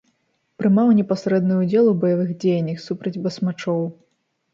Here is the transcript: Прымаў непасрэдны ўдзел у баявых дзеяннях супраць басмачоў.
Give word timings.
Прымаў 0.59 0.87
непасрэдны 0.99 1.57
ўдзел 1.59 1.85
у 1.89 1.93
баявых 2.05 2.31
дзеяннях 2.45 2.81
супраць 2.87 3.13
басмачоў. 3.27 3.85